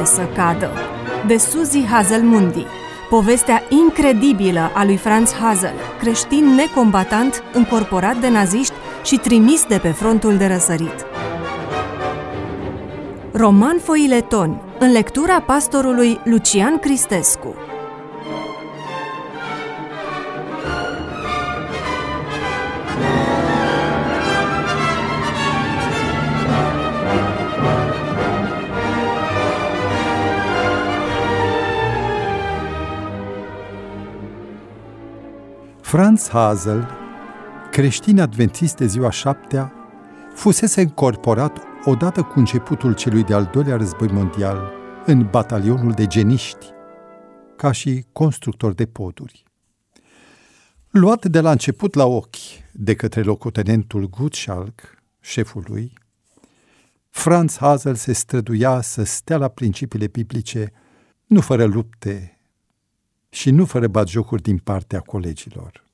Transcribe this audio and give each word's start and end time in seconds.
mie 0.00 0.08
să 0.08 0.28
cadă, 0.34 0.70
de 1.26 1.36
Suzy 1.36 1.84
Hazelmundi, 1.84 2.66
povestea 3.08 3.62
incredibilă 3.68 4.70
a 4.74 4.84
lui 4.84 4.96
Franz 4.96 5.32
Hazel, 5.32 5.74
creștin 5.98 6.44
necombatant, 6.44 7.42
încorporat 7.52 8.16
de 8.16 8.28
naziști 8.28 8.74
și 9.04 9.16
trimis 9.16 9.64
de 9.64 9.78
pe 9.78 9.88
frontul 9.88 10.36
de 10.36 10.46
răsărit. 10.46 11.06
Roman 13.32 13.78
Foileton, 13.82 14.60
în 14.78 14.92
lectura 14.92 15.40
pastorului 15.40 16.20
Lucian 16.24 16.78
Cristescu. 16.78 17.54
Franz 35.90 36.28
Hazel, 36.28 36.88
creștin 37.70 38.20
adventist 38.20 38.76
de 38.76 38.86
ziua 38.86 39.10
șaptea, 39.10 39.72
fusese 40.34 40.80
încorporat 40.80 41.58
odată 41.84 42.22
cu 42.22 42.38
începutul 42.38 42.94
celui 42.94 43.24
de-al 43.24 43.50
doilea 43.52 43.76
război 43.76 44.08
mondial 44.08 44.72
în 45.06 45.28
batalionul 45.30 45.92
de 45.92 46.06
geniști, 46.06 46.66
ca 47.56 47.72
și 47.72 48.04
constructor 48.12 48.72
de 48.72 48.86
poduri. 48.86 49.44
Luat 50.90 51.26
de 51.26 51.40
la 51.40 51.50
început 51.50 51.94
la 51.94 52.06
ochi 52.06 52.36
de 52.72 52.94
către 52.94 53.22
locotenentul 53.22 54.08
Gutschalk, 54.08 54.80
șeful 55.20 55.64
lui, 55.66 55.92
Franz 57.08 57.56
Hazel 57.56 57.94
se 57.94 58.12
străduia 58.12 58.80
să 58.80 59.02
stea 59.02 59.36
la 59.36 59.48
principiile 59.48 60.06
biblice, 60.06 60.72
nu 61.26 61.40
fără 61.40 61.64
lupte 61.64 62.34
și 63.30 63.50
nu 63.50 63.64
fără 63.64 63.88
batjocuri 63.88 64.42
din 64.42 64.58
partea 64.58 65.00
colegilor. 65.00 65.89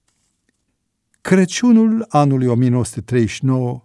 Crăciunul 1.27 2.07
anului 2.09 2.47
1939 2.47 3.85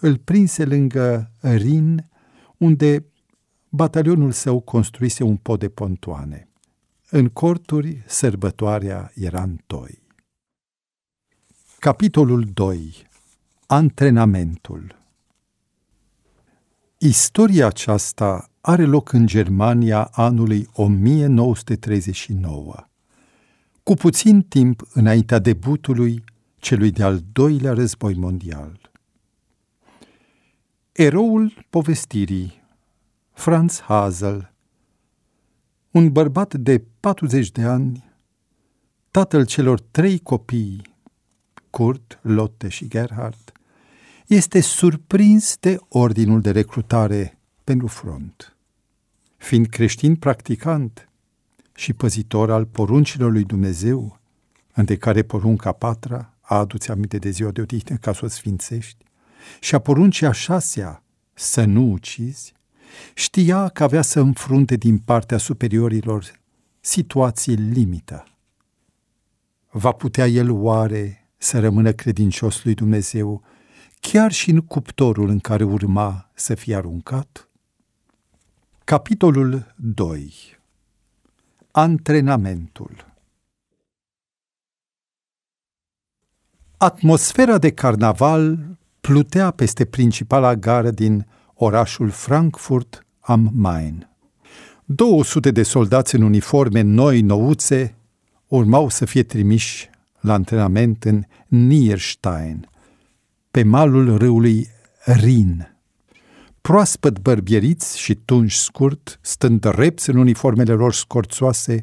îl 0.00 0.18
prinse 0.18 0.64
lângă 0.64 1.32
Rin, 1.40 2.08
unde 2.56 3.06
batalionul 3.68 4.32
său 4.32 4.60
construise 4.60 5.24
un 5.24 5.36
pod 5.36 5.58
de 5.58 5.68
pontoane. 5.68 6.48
În 7.10 7.28
corturi, 7.28 8.02
sărbătoarea 8.06 9.12
era 9.14 9.42
în 9.42 9.56
toi. 9.66 10.02
Capitolul 11.78 12.44
2. 12.54 13.06
Antrenamentul 13.66 14.96
Istoria 16.98 17.66
aceasta 17.66 18.50
are 18.60 18.84
loc 18.84 19.12
în 19.12 19.26
Germania 19.26 20.08
anului 20.12 20.68
1939, 20.72 22.88
cu 23.86 23.94
puțin 23.94 24.42
timp 24.42 24.88
înaintea 24.92 25.38
debutului 25.38 26.24
celui 26.56 26.90
de-al 26.90 27.20
doilea 27.32 27.72
război 27.72 28.14
mondial. 28.14 28.90
Eroul 30.92 31.66
povestirii, 31.70 32.62
Franz 33.32 33.80
Hazel, 33.80 34.52
un 35.90 36.12
bărbat 36.12 36.54
de 36.54 36.84
40 37.00 37.50
de 37.50 37.62
ani, 37.62 38.12
tatăl 39.10 39.46
celor 39.46 39.80
trei 39.80 40.18
copii, 40.18 40.82
Kurt, 41.70 42.18
Lotte 42.22 42.68
și 42.68 42.88
Gerhard, 42.88 43.52
este 44.26 44.60
surprins 44.60 45.56
de 45.60 45.76
ordinul 45.88 46.40
de 46.40 46.50
recrutare 46.50 47.38
pentru 47.64 47.86
front. 47.86 48.56
Fiind 49.36 49.66
creștin 49.66 50.16
practicant 50.16 51.08
și 51.76 51.92
păzitor 51.92 52.50
al 52.50 52.64
poruncilor 52.64 53.32
lui 53.32 53.44
Dumnezeu, 53.44 54.20
între 54.72 54.96
care 54.96 55.22
porunca 55.22 55.72
patra, 55.72 56.34
a 56.40 56.58
adu-ți 56.58 56.90
aminte 56.90 57.18
de 57.18 57.30
ziua 57.30 57.50
de 57.50 57.60
odihnă 57.60 57.96
ca 57.96 58.12
să 58.12 58.24
o 58.24 58.28
sfințești, 58.28 59.04
și 59.60 59.74
a 59.74 59.78
poruncii 59.78 60.26
a 60.26 60.32
șasea, 60.32 61.02
să 61.34 61.64
nu 61.64 61.90
ucizi, 61.92 62.52
știa 63.14 63.68
că 63.68 63.82
avea 63.82 64.02
să 64.02 64.20
înfrunte 64.20 64.76
din 64.76 64.98
partea 64.98 65.38
superiorilor 65.38 66.24
situații 66.80 67.54
limită. 67.54 68.26
Va 69.70 69.92
putea 69.92 70.26
el 70.26 70.50
oare 70.50 71.28
să 71.36 71.60
rămână 71.60 71.92
credincios 71.92 72.64
lui 72.64 72.74
Dumnezeu 72.74 73.42
chiar 74.00 74.32
și 74.32 74.50
în 74.50 74.60
cuptorul 74.60 75.28
în 75.28 75.38
care 75.38 75.64
urma 75.64 76.30
să 76.34 76.54
fie 76.54 76.76
aruncat? 76.76 77.48
Capitolul 78.84 79.74
2 79.76 80.55
Antrenamentul 81.78 83.12
Atmosfera 86.76 87.58
de 87.58 87.72
carnaval 87.72 88.58
plutea 89.00 89.50
peste 89.50 89.84
principala 89.84 90.54
gară 90.54 90.90
din 90.90 91.26
orașul 91.54 92.10
Frankfurt 92.10 93.06
am 93.20 93.50
Main. 93.54 94.08
200 94.84 95.50
de 95.50 95.62
soldați 95.62 96.14
în 96.14 96.22
uniforme 96.22 96.80
noi, 96.80 97.20
nouțe, 97.20 97.94
urmau 98.46 98.88
să 98.88 99.04
fie 99.04 99.22
trimiși 99.22 99.90
la 100.20 100.32
antrenament 100.32 101.04
în 101.04 101.24
Nierstein, 101.46 102.68
pe 103.50 103.62
malul 103.62 104.16
râului 104.16 104.68
Rin. 105.04 105.75
Proaspăt 106.66 107.18
bărbieriți 107.18 107.98
și 107.98 108.14
tunși 108.14 108.58
scurt, 108.58 109.18
stând 109.22 109.64
repți 109.64 110.10
în 110.10 110.16
uniformele 110.16 110.72
lor 110.72 110.92
scorțoase, 110.92 111.82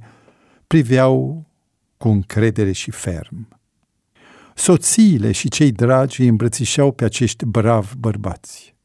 priveau 0.67 1.45
cu 1.97 2.07
încredere 2.09 2.71
și 2.71 2.91
ferm. 2.91 3.59
Soțiile 4.55 5.31
și 5.31 5.49
cei 5.49 5.71
dragi 5.71 6.21
îi 6.21 6.27
îmbrățișeau 6.27 6.91
pe 6.91 7.03
acești 7.03 7.45
bravi 7.45 7.95
bărbați. 7.97 8.75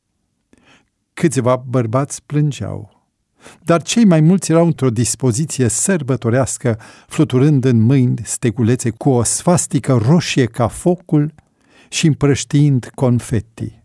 Câțiva 1.14 1.56
bărbați 1.56 2.22
plângeau, 2.22 3.08
dar 3.62 3.82
cei 3.82 4.04
mai 4.04 4.20
mulți 4.20 4.50
erau 4.50 4.66
într-o 4.66 4.90
dispoziție 4.90 5.68
sărbătorească, 5.68 6.80
fluturând 7.06 7.64
în 7.64 7.80
mâini 7.80 8.20
stegulețe 8.24 8.90
cu 8.90 9.10
o 9.10 9.22
sfastică 9.22 9.94
roșie 9.94 10.46
ca 10.46 10.68
focul 10.68 11.34
și 11.88 12.06
împrăștiind 12.06 12.90
confetti. 12.94 13.77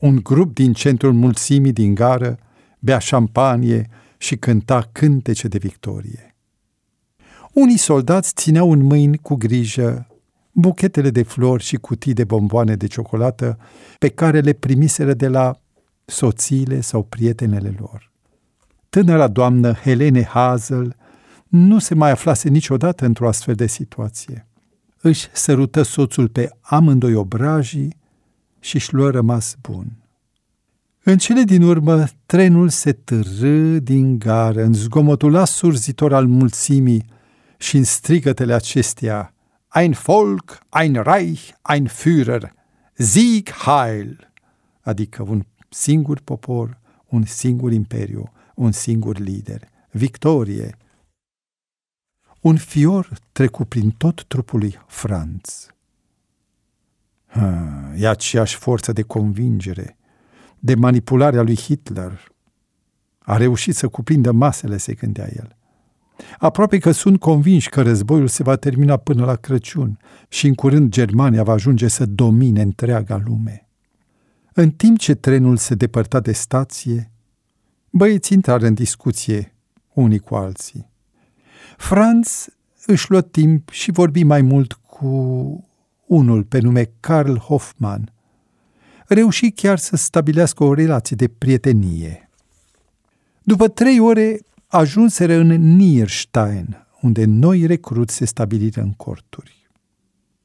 Un 0.00 0.20
grup 0.22 0.54
din 0.54 0.72
centrul 0.72 1.12
mulțimii 1.12 1.72
din 1.72 1.94
gară 1.94 2.38
bea 2.78 2.98
șampanie 2.98 3.88
și 4.18 4.36
cânta 4.36 4.88
cântece 4.92 5.48
de 5.48 5.58
victorie. 5.58 6.34
Unii 7.52 7.76
soldați 7.76 8.32
țineau 8.34 8.72
în 8.72 8.82
mâini 8.82 9.18
cu 9.18 9.34
grijă 9.34 10.06
buchetele 10.52 11.10
de 11.10 11.22
flori 11.22 11.62
și 11.62 11.76
cutii 11.76 12.12
de 12.12 12.24
bomboane 12.24 12.76
de 12.76 12.86
ciocolată 12.86 13.58
pe 13.98 14.08
care 14.08 14.40
le 14.40 14.52
primiseră 14.52 15.14
de 15.14 15.28
la 15.28 15.60
soțiile 16.04 16.80
sau 16.80 17.02
prietenele 17.02 17.74
lor. 17.78 18.10
Tânăra 18.88 19.28
doamnă 19.28 19.72
Helene 19.72 20.22
Hazel 20.22 20.96
nu 21.48 21.78
se 21.78 21.94
mai 21.94 22.10
aflase 22.10 22.48
niciodată 22.48 23.04
într-o 23.04 23.28
astfel 23.28 23.54
de 23.54 23.66
situație. 23.66 24.46
Își 25.00 25.28
sărută 25.32 25.82
soțul 25.82 26.28
pe 26.28 26.50
amândoi 26.60 27.14
obrajii 27.14 27.96
și 28.60 28.74
își 28.74 28.94
luă 28.94 29.10
rămas 29.10 29.56
bun. 29.60 29.99
În 31.02 31.18
cele 31.18 31.42
din 31.42 31.62
urmă, 31.62 32.04
trenul 32.26 32.68
se 32.68 32.92
târâ 32.92 33.78
din 33.78 34.18
gară, 34.18 34.62
în 34.62 34.74
zgomotul 34.74 35.36
asurzitor 35.36 36.14
al 36.14 36.26
mulțimii 36.26 37.04
și 37.58 37.76
în 37.76 37.84
strigătele 37.84 38.54
acestea, 38.54 39.34
Ein 39.74 39.96
Volk, 40.04 40.58
ein 40.80 41.02
Reich, 41.02 41.48
ein 41.74 41.86
Führer, 41.86 42.52
Sieg, 42.94 43.50
Heil, 43.50 44.32
adică 44.80 45.22
un 45.22 45.44
singur 45.68 46.20
popor, 46.20 46.78
un 47.08 47.24
singur 47.24 47.72
imperiu, 47.72 48.32
un 48.54 48.72
singur 48.72 49.18
lider, 49.18 49.68
victorie. 49.90 50.76
Un 52.40 52.56
fior 52.56 53.18
trecu 53.32 53.64
prin 53.64 53.90
tot 53.90 54.24
trupul 54.24 54.58
lui 54.58 54.78
Franz. 54.86 55.68
e 57.96 58.08
aceeași 58.08 58.56
forță 58.56 58.92
de 58.92 59.02
convingere, 59.02 59.98
de 60.60 60.74
manipulare 60.74 61.38
a 61.38 61.42
lui 61.42 61.56
Hitler. 61.56 62.32
A 63.18 63.36
reușit 63.36 63.74
să 63.74 63.88
cuprindă 63.88 64.32
masele, 64.32 64.76
se 64.76 64.92
gândea 64.92 65.28
el. 65.36 65.56
Aproape 66.38 66.78
că 66.78 66.90
sunt 66.90 67.20
convinși 67.20 67.68
că 67.68 67.82
războiul 67.82 68.28
se 68.28 68.42
va 68.42 68.56
termina 68.56 68.96
până 68.96 69.24
la 69.24 69.34
Crăciun 69.34 69.98
și 70.28 70.46
în 70.46 70.54
curând 70.54 70.90
Germania 70.90 71.42
va 71.42 71.52
ajunge 71.52 71.88
să 71.88 72.06
domine 72.06 72.62
întreaga 72.62 73.22
lume. 73.24 73.68
În 74.52 74.70
timp 74.70 74.98
ce 74.98 75.14
trenul 75.14 75.56
se 75.56 75.74
depărta 75.74 76.20
de 76.20 76.32
stație, 76.32 77.10
băieții 77.90 78.36
intrară 78.36 78.66
în 78.66 78.74
discuție 78.74 79.54
unii 79.92 80.18
cu 80.18 80.34
alții. 80.34 80.90
Franz 81.76 82.48
își 82.86 83.10
luă 83.10 83.20
timp 83.20 83.70
și 83.70 83.90
vorbi 83.90 84.22
mai 84.22 84.42
mult 84.42 84.72
cu 84.72 85.08
unul 86.06 86.44
pe 86.44 86.58
nume 86.58 86.90
Karl 87.00 87.36
Hoffmann. 87.36 88.12
Reuși 89.12 89.50
chiar 89.50 89.78
să 89.78 89.96
stabilească 89.96 90.64
o 90.64 90.74
relație 90.74 91.16
de 91.16 91.28
prietenie. 91.28 92.30
După 93.42 93.68
trei 93.68 93.98
ore 93.98 94.40
ajunseră 94.66 95.34
în 95.34 95.76
Nierstein, 95.76 96.86
unde 97.00 97.24
noi 97.24 97.66
recruți 97.66 98.14
se 98.14 98.24
stabiliră 98.24 98.80
în 98.80 98.92
corturi. 98.92 99.68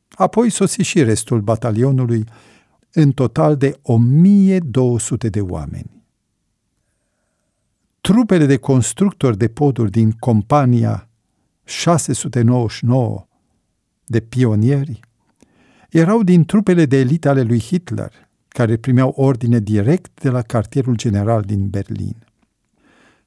Apoi 0.10 0.50
sosi 0.50 0.82
și 0.82 1.04
restul 1.04 1.42
batalionului, 1.42 2.24
în 2.94 3.12
total 3.12 3.58
de 3.58 3.80
1200 3.82 5.30
de 5.30 5.42
oameni. 5.42 6.04
Trupele 8.02 8.46
de 8.46 8.58
constructori 8.58 9.38
de 9.38 9.48
poduri 9.48 9.92
din 9.92 10.12
compania 10.12 11.10
699 11.64 13.28
de 14.06 14.20
pionieri 14.20 15.00
erau 15.90 16.24
din 16.24 16.46
trupele 16.46 16.86
de 16.86 16.98
elită 16.98 17.30
ale 17.30 17.42
lui 17.42 17.60
Hitler, 17.60 18.25
care 18.56 18.78
primeau 18.78 19.10
ordine 19.10 19.60
direct 19.60 20.22
de 20.22 20.30
la 20.30 20.42
cartierul 20.42 20.96
general 20.96 21.42
din 21.42 21.70
Berlin. 21.70 22.16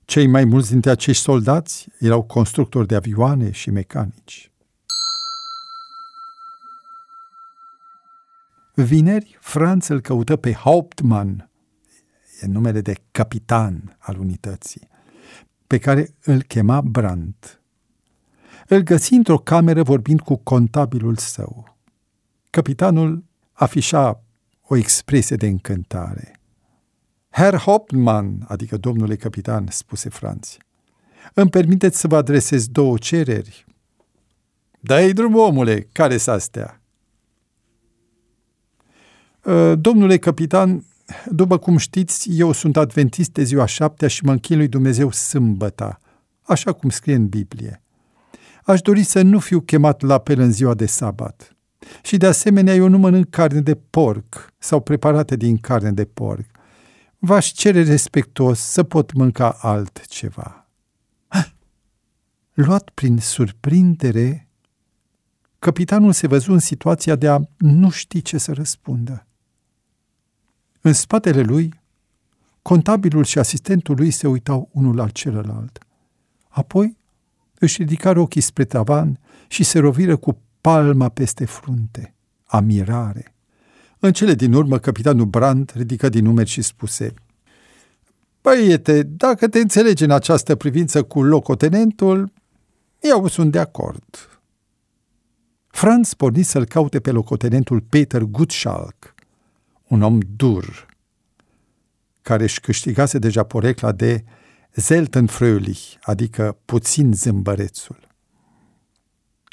Cei 0.05 0.27
mai 0.27 0.45
mulți 0.45 0.71
dintre 0.71 0.91
acești 0.91 1.23
soldați 1.23 1.89
erau 1.99 2.23
constructori 2.23 2.87
de 2.87 2.95
avioane 2.95 3.51
și 3.51 3.71
mecanici. 3.71 4.51
Vineri, 8.75 9.37
Franz 9.41 9.89
îl 9.89 10.01
căută 10.01 10.37
pe 10.37 10.53
Hauptmann, 10.53 11.51
e 12.41 12.47
numele 12.47 12.81
de 12.81 12.95
capitan 13.11 13.97
al 13.99 14.19
unității, 14.19 14.89
pe 15.67 15.79
care 15.79 16.15
îl 16.25 16.43
chema 16.43 16.81
Brandt. 16.81 17.63
Îl 18.69 18.81
găsi 18.81 19.15
într-o 19.15 19.39
cameră 19.39 19.83
vorbind 19.83 20.21
cu 20.21 20.37
contabilul 20.37 21.17
său. 21.17 21.77
Capitanul 22.51 23.25
afișa 23.53 24.23
o 24.69 24.77
expresie 24.77 25.37
de 25.37 25.47
încântare. 25.47 26.41
Herr 27.31 27.57
Hauptmann, 27.57 28.45
adică 28.49 28.77
domnule 28.77 29.17
capitan, 29.17 29.67
spuse 29.71 30.09
Franz, 30.09 30.57
îmi 31.35 31.51
permiteți 31.51 31.99
să 31.99 32.07
vă 32.07 32.17
adresez 32.17 32.69
două 32.69 32.99
cereri. 32.99 33.67
Dă-i 34.81 35.13
drum, 35.13 35.35
omule, 35.35 35.89
care 35.93 36.17
s 36.17 36.27
astea? 36.27 36.83
Ă, 39.47 39.75
domnule 39.75 40.19
capitan, 40.19 40.85
după 41.31 41.59
cum 41.59 41.77
știți, 41.77 42.29
eu 42.31 42.53
sunt 42.53 42.77
adventist 42.77 43.31
de 43.33 43.43
ziua 43.43 43.67
șaptea 43.67 44.09
și 44.09 44.25
mă 44.25 44.31
închin 44.31 44.57
lui 44.57 44.69
Dumnezeu 44.69 45.11
sâmbăta, 45.11 46.01
așa 46.43 46.73
cum 46.73 46.91
scrie 46.91 47.15
în 47.15 47.29
Biblie. 47.29 47.83
Aș 48.65 48.81
dori 48.81 49.03
să 49.03 49.23
nu 49.23 49.39
fiu 49.39 49.61
chemat 49.61 50.01
la 50.01 50.15
apel 50.15 50.41
în 50.41 50.53
ziua 50.53 50.75
de 50.75 50.87
sabat. 50.87 51.58
Și 52.03 52.17
de 52.17 52.27
asemenea, 52.27 52.75
eu 52.75 52.89
nu 52.89 52.99
mănânc 52.99 53.31
carne 53.31 53.61
de 53.61 53.75
porc 53.75 54.53
sau 54.59 54.81
preparate 54.81 55.37
din 55.37 55.57
carne 55.57 55.93
de 55.93 56.05
porc. 56.05 56.47
V-aș 57.19 57.47
cere 57.47 57.83
respectuos 57.83 58.61
să 58.61 58.83
pot 58.83 59.13
mânca 59.13 59.57
altceva. 59.61 60.69
Ha! 61.27 61.53
Luat 62.55 62.91
prin 62.91 63.19
surprindere, 63.19 64.49
capitanul 65.59 66.13
se 66.13 66.27
văzu 66.27 66.53
în 66.53 66.59
situația 66.59 67.17
de 67.17 67.29
a 67.29 67.41
nu 67.57 67.91
ști 67.91 68.23
ce 68.23 68.39
să 68.39 68.53
răspundă. 68.53 69.27
În 70.81 70.93
spatele 70.93 71.43
lui, 71.43 71.81
contabilul 72.63 73.25
și 73.25 73.39
asistentul 73.39 73.97
lui 73.97 74.11
se 74.11 74.27
uitau 74.27 74.69
unul 74.73 74.97
la 74.97 75.09
celălalt. 75.09 75.79
Apoi 76.49 76.97
își 77.59 77.83
ridicară 77.83 78.21
ochii 78.21 78.41
spre 78.41 78.65
tavan 78.65 79.19
și 79.49 79.65
se 79.65 79.79
roviră 79.79 80.17
cu 80.17 80.39
palma 80.61 81.09
peste 81.09 81.45
frunte. 81.45 82.15
Amirare. 82.45 83.35
În 83.99 84.13
cele 84.13 84.35
din 84.35 84.53
urmă, 84.53 84.79
capitanul 84.79 85.25
Brandt 85.25 85.71
ridică 85.71 86.09
din 86.09 86.25
numeri 86.25 86.49
și 86.49 86.63
spuse 86.63 87.15
Băiete, 88.43 89.03
dacă 89.03 89.49
te 89.49 89.59
înțelegi 89.59 90.05
în 90.05 90.11
această 90.11 90.55
privință 90.55 91.03
cu 91.03 91.23
locotenentul, 91.23 92.33
eu 93.01 93.27
sunt 93.27 93.53
de 93.53 93.59
acord. 93.59 94.41
Franz 95.67 96.15
porni 96.15 96.43
să-l 96.43 96.65
caute 96.65 97.01
pe 97.01 97.11
locotenentul 97.11 97.81
Peter 97.81 98.23
Gutschalk, 98.23 99.15
un 99.89 100.03
om 100.03 100.19
dur, 100.37 100.87
care 102.23 102.43
își 102.43 102.61
câștigase 102.61 103.19
deja 103.19 103.43
porecla 103.43 103.93
de 103.93 104.25
Fröhlich, 105.27 105.99
adică 106.01 106.59
puțin 106.65 107.13
zâmbărețul. 107.13 107.99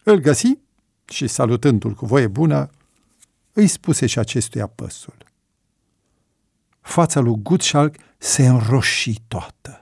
Îl 0.04 0.20
găsi 0.20 0.58
și, 1.08 1.28
salutându-l 1.28 1.94
cu 1.94 2.06
voie 2.06 2.28
bună, 2.28 2.70
îi 3.54 3.68
spuse 3.68 4.06
și 4.06 4.20
acestuia 4.20 4.68
păsul. 4.68 5.18
Fața 6.82 7.20
lui 7.20 7.36
Gutschalk 7.42 7.96
se 8.18 8.48
înroși 8.48 9.22
toată. 9.28 9.82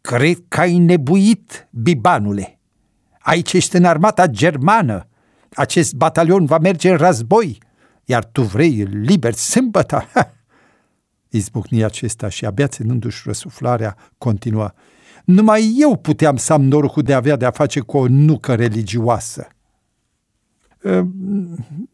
Cred 0.00 0.44
că 0.48 0.60
ai 0.60 0.78
nebuit, 0.78 1.68
bibanule. 1.70 2.58
Aici 3.18 3.52
ești 3.52 3.76
în 3.76 3.84
armata 3.84 4.26
germană. 4.26 5.08
Acest 5.54 5.94
batalion 5.94 6.44
va 6.44 6.58
merge 6.58 6.90
în 6.90 6.96
război, 6.96 7.58
iar 8.04 8.24
tu 8.24 8.42
vrei 8.42 8.84
liber 8.84 9.32
sâmbătă. 9.32 10.04
Ha! 10.14 10.32
Izbucni 11.28 11.84
acesta 11.84 12.28
și 12.28 12.44
abia 12.44 12.66
ținându-și 12.66 13.22
răsuflarea, 13.24 13.96
continua. 14.18 14.74
Numai 15.24 15.74
eu 15.78 15.96
puteam 15.96 16.36
să 16.36 16.52
am 16.52 16.62
norocul 16.62 17.02
de 17.02 17.12
a 17.12 17.16
avea 17.16 17.36
de-a 17.36 17.50
face 17.50 17.80
cu 17.80 17.96
o 17.96 18.08
nucă 18.08 18.54
religioasă. 18.54 19.48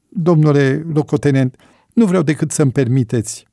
Domnule 0.08 0.86
locotenent, 0.92 1.56
nu 1.92 2.06
vreau 2.06 2.22
decât 2.22 2.50
să-mi 2.50 2.72
permiteți 2.72 3.46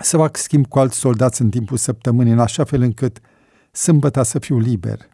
să 0.00 0.16
fac 0.16 0.36
schimb 0.36 0.66
cu 0.66 0.78
alți 0.78 0.98
soldați 0.98 1.42
în 1.42 1.50
timpul 1.50 1.76
săptămânii, 1.76 2.32
în 2.32 2.38
așa 2.38 2.64
fel 2.64 2.82
încât 2.82 3.20
sâmbăta 3.72 4.22
să 4.22 4.38
fiu 4.38 4.58
liber. 4.58 5.08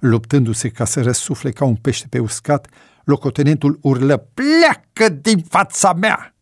Luptându-se 0.00 0.68
ca 0.68 0.84
să 0.84 1.02
răsufle 1.02 1.50
ca 1.50 1.64
un 1.64 1.76
pește 1.76 2.06
pe 2.10 2.18
uscat, 2.18 2.68
locotenentul 3.04 3.78
urlă, 3.82 4.16
pleacă 4.16 5.08
din 5.08 5.38
fața 5.38 5.92
mea! 5.92 6.34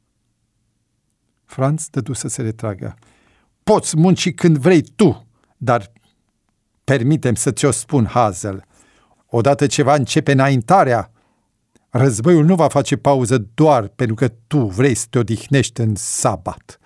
Franz 1.44 1.88
dădu 1.90 2.12
să 2.12 2.28
se 2.28 2.42
retragă. 2.42 2.94
Poți 3.62 3.96
munci 3.96 4.34
când 4.34 4.58
vrei 4.58 4.82
tu, 4.82 5.26
dar 5.56 5.92
permitem 6.84 7.34
să 7.34 7.50
ți-o 7.50 7.70
spun, 7.70 8.06
Hazel. 8.06 8.64
Odată 9.30 9.66
ce 9.66 9.82
va 9.82 9.94
începe 9.94 10.32
înaintarea, 10.32 11.10
războiul 11.90 12.44
nu 12.44 12.54
va 12.54 12.68
face 12.68 12.96
pauză 12.96 13.46
doar 13.54 13.88
pentru 13.88 14.14
că 14.14 14.28
tu 14.46 14.58
vrei 14.58 14.94
să 14.94 15.06
te 15.10 15.18
odihnești 15.18 15.80
în 15.80 15.94
sabat. 15.94 16.78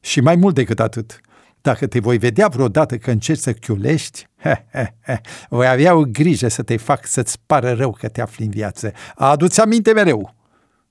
Și 0.00 0.20
mai 0.20 0.36
mult 0.36 0.54
decât 0.54 0.80
atât, 0.80 1.20
dacă 1.60 1.86
te 1.86 1.98
voi 1.98 2.18
vedea 2.18 2.48
vreodată 2.48 2.96
că 2.96 3.10
încerci 3.10 3.40
să 3.40 3.52
chiulești, 3.52 4.26
he, 4.36 4.66
he, 4.72 4.94
he, 5.00 5.20
voi 5.48 5.66
avea 5.68 5.94
o 5.94 6.02
grijă 6.02 6.48
să 6.48 6.62
te 6.62 6.76
fac 6.76 7.06
să-ți 7.06 7.38
pară 7.46 7.72
rău 7.72 7.92
că 7.92 8.08
te 8.08 8.20
afli 8.20 8.44
în 8.44 8.50
viață. 8.50 8.92
Adu-ți 9.14 9.60
aminte 9.60 9.92
mereu, 9.92 10.34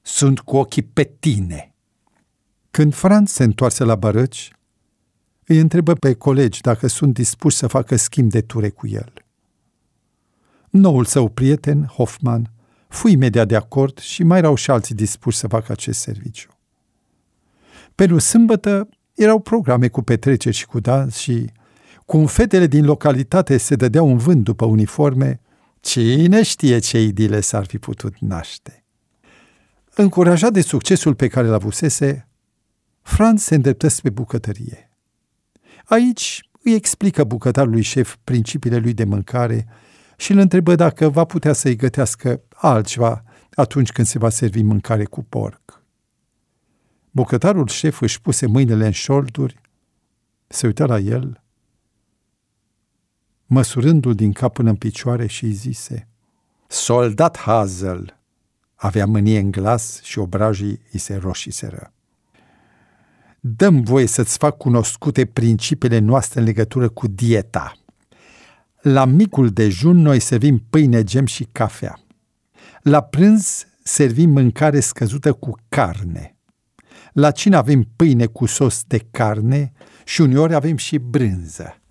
sunt 0.01 0.39
cu 0.39 0.57
ochii 0.57 0.81
pe 0.83 1.11
tine. 1.19 1.73
Când 2.71 2.93
Franz 2.93 3.31
se 3.31 3.43
întoarse 3.43 3.83
la 3.83 3.95
Bărăci, 3.95 4.51
îi 5.45 5.59
întrebă 5.59 5.93
pe 5.93 6.13
colegi 6.13 6.61
dacă 6.61 6.87
sunt 6.87 7.13
dispuși 7.13 7.57
să 7.57 7.67
facă 7.67 7.95
schimb 7.95 8.29
de 8.29 8.41
ture 8.41 8.69
cu 8.69 8.87
el. 8.87 9.13
Noul 10.69 11.05
său 11.05 11.29
prieten, 11.29 11.85
Hoffman, 11.85 12.51
fu 12.87 13.07
imediat 13.07 13.47
de 13.47 13.55
acord 13.55 13.99
și 13.99 14.23
mai 14.23 14.37
erau 14.37 14.55
și 14.55 14.71
alții 14.71 14.95
dispuși 14.95 15.37
să 15.37 15.47
facă 15.47 15.71
acest 15.71 15.99
serviciu. 15.99 16.49
Pentru 17.95 18.19
sâmbătă 18.19 18.89
erau 19.13 19.39
programe 19.39 19.87
cu 19.87 20.01
petreceri 20.01 20.55
și 20.55 20.65
cu 20.65 20.79
dans 20.79 21.15
și, 21.15 21.51
cum 22.05 22.25
fetele 22.25 22.67
din 22.67 22.85
localitate 22.85 23.57
se 23.57 23.75
dădeau 23.75 24.07
un 24.07 24.17
vânt 24.17 24.43
după 24.43 24.65
uniforme, 24.65 25.41
cine 25.79 26.43
știe 26.43 26.79
ce 26.79 27.01
idile 27.01 27.39
s-ar 27.39 27.65
fi 27.65 27.77
putut 27.77 28.19
naște. 28.19 28.83
Încurajat 29.95 30.51
de 30.51 30.61
succesul 30.61 31.15
pe 31.15 31.27
care 31.27 31.47
l 31.47 31.53
avusese, 31.53 32.27
Franz 33.01 33.41
se 33.41 33.55
îndreptă 33.55 33.87
spre 33.87 34.09
bucătărie. 34.09 34.91
Aici 35.85 36.49
îi 36.63 36.73
explică 36.73 37.23
bucătarului 37.23 37.81
șef 37.81 38.15
principiile 38.23 38.77
lui 38.77 38.93
de 38.93 39.03
mâncare 39.03 39.67
și 40.19 40.31
îl 40.31 40.37
întrebă 40.37 40.75
dacă 40.75 41.09
va 41.09 41.25
putea 41.25 41.53
să-i 41.53 41.75
gătească 41.75 42.41
altceva 42.55 43.23
atunci 43.53 43.91
când 43.91 44.07
se 44.07 44.17
va 44.17 44.29
servi 44.29 44.61
mâncare 44.61 45.05
cu 45.05 45.23
porc. 45.23 45.83
Bucătarul 47.11 47.67
șef 47.67 48.01
își 48.01 48.21
puse 48.21 48.45
mâinile 48.45 48.85
în 48.85 48.91
șolduri, 48.91 49.61
se 50.47 50.65
uită 50.65 50.85
la 50.85 50.97
el, 50.97 51.43
măsurându-l 53.45 54.15
din 54.15 54.31
cap 54.31 54.53
până 54.53 54.69
în 54.69 54.75
picioare 54.75 55.27
și 55.27 55.43
îi 55.43 55.51
zise 55.51 56.07
Soldat 56.67 57.37
Hazel! 57.37 58.19
Avea 58.75 59.05
mânie 59.05 59.39
în 59.39 59.51
glas 59.51 60.01
și 60.01 60.19
obrajii 60.19 60.81
îi 60.91 60.99
se 60.99 61.15
roșiseră 61.15 61.93
dăm 63.39 63.81
voie 63.81 64.05
să-ți 64.05 64.37
fac 64.37 64.57
cunoscute 64.57 65.25
principiile 65.25 65.99
noastre 65.99 66.39
în 66.39 66.45
legătură 66.45 66.89
cu 66.89 67.07
dieta. 67.07 67.78
La 68.81 69.05
micul 69.05 69.49
dejun 69.49 69.97
noi 69.97 70.19
servim 70.19 70.65
pâine, 70.69 71.03
gem 71.03 71.25
și 71.25 71.47
cafea. 71.51 71.99
La 72.81 73.01
prânz 73.01 73.65
servim 73.83 74.29
mâncare 74.29 74.79
scăzută 74.79 75.33
cu 75.33 75.55
carne. 75.69 76.35
La 77.13 77.31
cină 77.31 77.57
avem 77.57 77.87
pâine 77.95 78.25
cu 78.25 78.45
sos 78.45 78.83
de 78.87 79.07
carne 79.11 79.71
și 80.05 80.21
uneori 80.21 80.53
avem 80.53 80.77
și 80.77 80.97
brânză. 80.97 81.81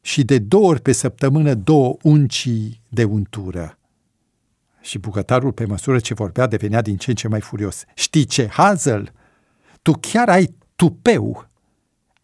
Și 0.00 0.24
de 0.24 0.38
două 0.38 0.66
ori 0.66 0.80
pe 0.80 0.92
săptămână 0.92 1.54
două 1.54 1.96
uncii 2.02 2.82
de 2.88 3.04
untură. 3.04 3.78
Și 4.80 4.98
bucătarul, 4.98 5.52
pe 5.52 5.64
măsură 5.64 5.98
ce 5.98 6.14
vorbea, 6.14 6.46
devenea 6.46 6.82
din 6.82 6.96
ce 6.96 7.10
în 7.10 7.16
ce 7.16 7.28
mai 7.28 7.40
furios. 7.40 7.84
Știi 7.94 8.24
ce, 8.24 8.48
Hazel? 8.48 9.12
Tu 9.82 9.92
chiar 9.92 10.28
ai 10.28 10.54
tupeu. 10.76 11.45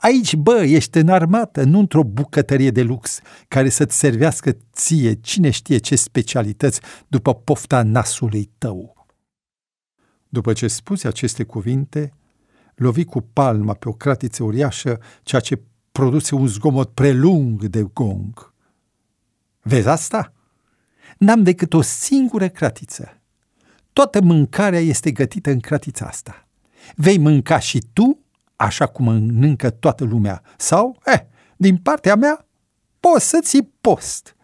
Aici, 0.03 0.37
bă, 0.37 0.63
ești 0.63 0.99
în 0.99 1.09
armată, 1.09 1.63
nu 1.65 1.79
într-o 1.79 2.05
bucătărie 2.05 2.71
de 2.71 2.83
lux 2.83 3.21
care 3.49 3.69
să-ți 3.69 3.99
servească 3.99 4.57
ție 4.73 5.15
cine 5.15 5.51
știe 5.51 5.79
ce 5.79 5.97
specialități 5.97 6.81
după 7.09 7.35
pofta 7.35 7.83
nasului 7.83 8.51
tău. 8.59 9.07
După 10.29 10.53
ce 10.53 10.67
spuse 10.67 11.09
aceste 11.09 11.45
cuvinte, 11.45 12.13
lovi 12.75 13.05
cu 13.05 13.21
palma 13.21 13.75
pe 13.75 13.89
o 13.89 13.93
cratiță 13.93 14.43
uriașă, 14.43 15.01
ceea 15.23 15.41
ce 15.41 15.61
produse 15.93 16.35
un 16.35 16.47
zgomot 16.47 16.91
prelung 16.95 17.65
de 17.65 17.83
gong. 17.93 18.55
Vezi 19.61 19.89
asta? 19.89 20.33
N-am 21.19 21.43
decât 21.43 21.73
o 21.73 21.81
singură 21.81 22.49
cratiță. 22.49 23.21
Toată 23.93 24.21
mâncarea 24.21 24.81
este 24.81 25.11
gătită 25.11 25.51
în 25.51 25.61
cratița 25.61 26.07
asta. 26.07 26.49
Vei 26.95 27.19
mânca 27.19 27.59
și 27.59 27.83
tu 27.93 28.22
așa 28.63 28.87
cum 28.87 29.05
mănâncă 29.05 29.71
toată 29.71 30.05
lumea. 30.05 30.43
Sau, 30.57 30.99
eh, 31.05 31.21
din 31.57 31.77
partea 31.77 32.17
mea, 32.17 32.47
poți 33.01 33.29
să 33.29 33.39
ți 33.43 33.69
post. 33.81 34.37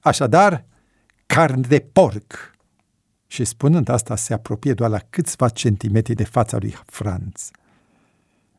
Așadar, 0.00 0.64
carne 1.26 1.66
de 1.68 1.78
porc. 1.92 2.56
Și 3.26 3.44
spunând 3.44 3.88
asta, 3.88 4.16
se 4.16 4.34
apropie 4.34 4.74
doar 4.74 4.90
la 4.90 4.98
câțiva 5.10 5.48
centimetri 5.48 6.14
de 6.14 6.24
fața 6.24 6.56
lui 6.60 6.76
Franz. 6.86 7.50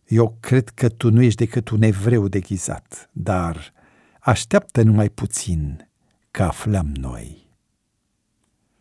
Eu 0.08 0.38
cred 0.40 0.70
că 0.70 0.90
tu 0.90 1.12
nu 1.12 1.22
ești 1.22 1.46
decât 1.46 1.70
un 1.70 1.82
evreu 1.82 2.28
deghizat, 2.28 3.10
dar 3.12 3.74
așteaptă 4.20 4.82
numai 4.82 5.10
puțin, 5.10 5.90
că 6.32 6.44
aflăm 6.44 6.92
noi. 7.00 7.50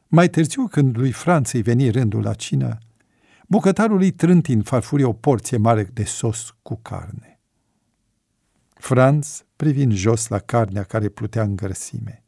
Mai 0.09 0.29
târziu, 0.29 0.67
când 0.67 0.97
lui 0.97 1.13
Franț 1.13 1.53
îi 1.53 1.63
veni 1.63 1.91
rândul 1.91 2.23
la 2.23 2.35
cină, 2.35 2.79
bucătarul 3.53 4.01
îi 4.01 4.11
trânti 4.11 4.53
în 4.53 4.63
farfurie 4.63 5.05
o 5.05 5.13
porție 5.13 5.57
mare 5.57 5.83
de 5.93 6.05
sos 6.05 6.55
cu 6.63 6.79
carne. 6.83 7.41
Franz, 8.75 9.45
privind 9.57 9.93
jos 9.93 10.29
la 10.29 10.39
carnea 10.39 10.83
care 10.83 11.09
plutea 11.09 11.43
în 11.43 11.57
gărsime, 11.57 12.25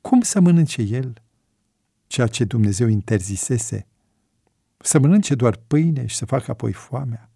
cum 0.00 0.20
să 0.20 0.40
mănânce 0.40 0.82
el 0.82 1.22
ceea 2.06 2.26
ce 2.26 2.44
Dumnezeu 2.44 2.86
interzisese? 2.86 3.86
Să 4.76 4.98
mănânce 4.98 5.34
doar 5.34 5.56
pâine 5.66 6.06
și 6.06 6.16
să 6.16 6.24
facă 6.24 6.50
apoi 6.50 6.72
foamea? 6.72 7.30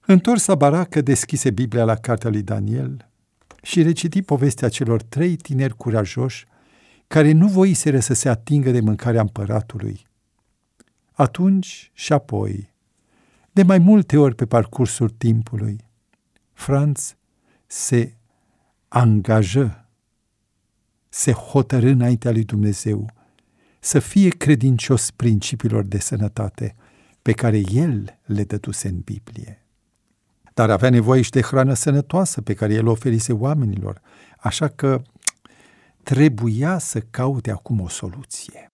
Întors 0.00 0.46
la 0.46 0.54
baracă, 0.54 1.00
deschise 1.00 1.50
Biblia 1.50 1.84
la 1.84 1.96
cartea 1.96 2.30
lui 2.30 2.42
Daniel 2.42 3.08
și 3.62 3.82
reciti 3.82 4.22
povestea 4.22 4.68
celor 4.68 5.02
trei 5.02 5.36
tineri 5.36 5.76
curajoși 5.76 6.46
care 7.06 7.32
nu 7.32 7.48
voiseră 7.48 8.00
să 8.00 8.14
se 8.14 8.28
atingă 8.28 8.70
de 8.70 8.80
mâncarea 8.80 9.20
împăratului. 9.20 10.07
Atunci 11.18 11.90
și 11.94 12.12
apoi, 12.12 12.72
de 13.52 13.62
mai 13.62 13.78
multe 13.78 14.16
ori 14.16 14.34
pe 14.34 14.46
parcursul 14.46 15.10
timpului, 15.10 15.84
Franz 16.52 17.16
se 17.66 18.14
angajă, 18.88 19.88
se 21.08 21.32
hotărâ 21.32 21.90
înaintea 21.90 22.30
lui 22.30 22.44
Dumnezeu 22.44 23.10
să 23.80 23.98
fie 23.98 24.28
credincios 24.28 25.10
principiilor 25.10 25.84
de 25.84 25.98
sănătate 25.98 26.76
pe 27.22 27.32
care 27.32 27.62
el 27.72 28.18
le 28.24 28.44
dăduse 28.44 28.88
în 28.88 28.98
Biblie. 28.98 29.64
Dar 30.54 30.70
avea 30.70 30.90
nevoie 30.90 31.22
și 31.22 31.30
de 31.30 31.42
hrană 31.42 31.74
sănătoasă 31.74 32.40
pe 32.40 32.54
care 32.54 32.72
el 32.74 32.86
o 32.86 32.90
oferise 32.90 33.32
oamenilor, 33.32 34.00
așa 34.38 34.68
că 34.68 35.02
trebuia 36.02 36.78
să 36.78 37.00
caute 37.00 37.50
acum 37.50 37.80
o 37.80 37.88
soluție. 37.88 38.67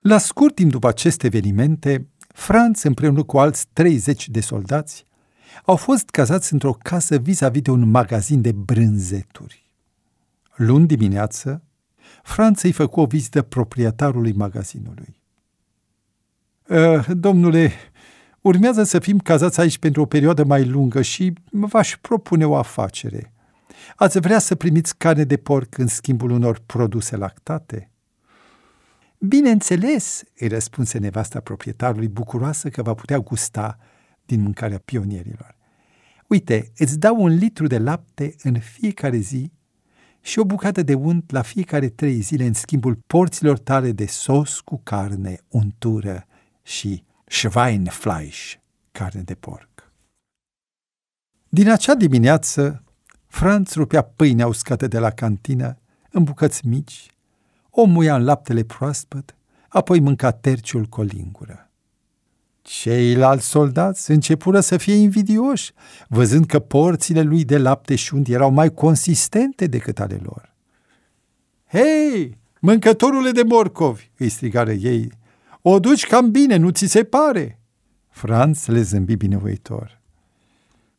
La 0.00 0.18
scurt 0.18 0.54
timp 0.54 0.70
după 0.70 0.88
aceste 0.88 1.26
evenimente, 1.26 2.08
Franz, 2.28 2.82
împreună 2.82 3.22
cu 3.22 3.38
alți 3.38 3.66
30 3.72 4.28
de 4.28 4.40
soldați, 4.40 5.06
au 5.64 5.76
fost 5.76 6.08
cazați 6.10 6.52
într-o 6.52 6.72
casă 6.72 7.16
vis-a-vis 7.16 7.62
de 7.62 7.70
un 7.70 7.90
magazin 7.90 8.40
de 8.40 8.52
brânzeturi. 8.52 9.66
Luni 10.54 10.86
dimineață, 10.86 11.62
Franz 12.22 12.62
îi 12.62 12.72
făcu 12.72 13.00
o 13.00 13.06
vizită 13.06 13.42
proprietarului 13.42 14.32
magazinului. 14.32 15.16
Uh, 16.68 17.06
domnule, 17.10 17.72
urmează 18.40 18.82
să 18.82 18.98
fim 18.98 19.18
cazați 19.18 19.60
aici 19.60 19.78
pentru 19.78 20.02
o 20.02 20.06
perioadă 20.06 20.44
mai 20.44 20.64
lungă 20.64 21.02
și 21.02 21.32
v-aș 21.50 21.96
propune 22.00 22.46
o 22.46 22.56
afacere. 22.56 23.32
Ați 23.96 24.20
vrea 24.20 24.38
să 24.38 24.54
primiți 24.54 24.96
carne 24.96 25.24
de 25.24 25.36
porc 25.36 25.78
în 25.78 25.86
schimbul 25.86 26.30
unor 26.30 26.62
produse 26.66 27.16
lactate? 27.16 27.87
Bineînțeles, 29.18 30.22
îi 30.38 30.48
răspunse 30.48 30.98
nevasta 30.98 31.40
proprietarului, 31.40 32.08
bucuroasă 32.08 32.68
că 32.68 32.82
va 32.82 32.94
putea 32.94 33.18
gusta 33.18 33.78
din 34.26 34.40
mâncarea 34.40 34.78
pionierilor. 34.78 35.56
Uite, 36.26 36.72
îți 36.76 36.98
dau 36.98 37.22
un 37.22 37.34
litru 37.34 37.66
de 37.66 37.78
lapte 37.78 38.34
în 38.42 38.60
fiecare 38.60 39.16
zi 39.16 39.52
și 40.20 40.38
o 40.38 40.44
bucată 40.44 40.82
de 40.82 40.94
unt 40.94 41.30
la 41.30 41.42
fiecare 41.42 41.88
trei 41.88 42.20
zile 42.20 42.44
în 42.44 42.52
schimbul 42.52 42.98
porților 43.06 43.58
tale 43.58 43.92
de 43.92 44.06
sos 44.06 44.60
cu 44.60 44.80
carne, 44.82 45.40
untură 45.48 46.26
și 46.62 47.04
Schweinfleisch, 47.26 48.54
carne 48.92 49.20
de 49.20 49.34
porc. 49.34 49.92
Din 51.48 51.70
acea 51.70 51.94
dimineață, 51.94 52.84
Franz 53.26 53.74
rupea 53.74 54.02
pâinea 54.02 54.46
uscată 54.46 54.86
de 54.86 54.98
la 54.98 55.10
cantină 55.10 55.78
în 56.10 56.24
bucăți 56.24 56.66
mici, 56.66 57.06
o 57.80 57.84
muia 57.84 58.14
în 58.14 58.24
laptele 58.24 58.62
proaspăt, 58.62 59.36
apoi 59.68 60.00
mânca 60.00 60.30
terciul 60.30 60.84
cu 60.84 61.00
o 61.00 61.02
lingură. 61.02 61.70
Ceilalți 62.62 63.46
soldați 63.46 64.10
începură 64.10 64.60
să 64.60 64.76
fie 64.76 64.94
invidioși, 64.94 65.72
văzând 66.08 66.46
că 66.46 66.58
porțile 66.58 67.22
lui 67.22 67.44
de 67.44 67.58
lapte 67.58 67.94
și 67.94 68.14
unt 68.14 68.28
erau 68.28 68.50
mai 68.50 68.74
consistente 68.74 69.66
decât 69.66 70.00
ale 70.00 70.20
lor. 70.22 70.54
Hei, 71.66 72.38
mâncătorule 72.60 73.30
de 73.30 73.42
morcovi!" 73.42 74.10
îi 74.16 74.28
strigară 74.28 74.72
ei. 74.72 75.12
O 75.62 75.78
duci 75.78 76.06
cam 76.06 76.30
bine, 76.30 76.56
nu 76.56 76.70
ți 76.70 76.86
se 76.86 77.04
pare?" 77.04 77.60
Franz 78.08 78.66
le 78.66 78.82
zâmbi 78.82 79.16
binevoitor. 79.16 80.00